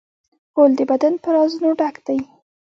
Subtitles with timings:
[0.53, 2.19] غول د بدن په رازونو ډک دی.